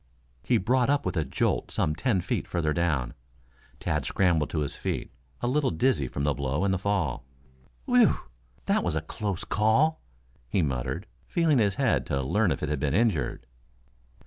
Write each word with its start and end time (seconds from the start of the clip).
He 0.41 0.57
brought 0.57 0.89
up 0.89 1.05
with 1.05 1.15
a 1.15 1.23
jolt 1.23 1.69
some 1.69 1.93
ten 1.93 2.21
feet 2.21 2.47
further 2.47 2.73
down. 2.73 3.13
Tad 3.79 4.03
scrambled 4.03 4.49
to 4.49 4.61
his 4.61 4.75
feet 4.75 5.11
a 5.41 5.47
little 5.47 5.69
dizzy 5.69 6.07
from 6.07 6.23
the 6.23 6.33
blow 6.33 6.65
and 6.65 6.73
the 6.73 6.79
fall. 6.79 7.23
"Whew! 7.85 8.15
That 8.65 8.83
was 8.83 8.95
a 8.95 9.01
close 9.01 9.43
call," 9.43 10.01
he 10.49 10.63
muttered, 10.63 11.05
feeling 11.27 11.59
his 11.59 11.75
head 11.75 12.07
to 12.07 12.19
learn 12.23 12.51
if 12.51 12.63
it 12.63 12.69
had 12.69 12.79
been 12.79 12.95
injured. 12.95 13.45